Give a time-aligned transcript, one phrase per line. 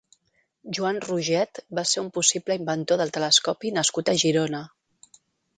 [0.77, 4.67] Joan Roget va ser un possible inventor del telescopi nascut a Girona.